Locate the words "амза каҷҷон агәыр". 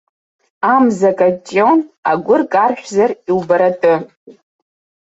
0.73-2.41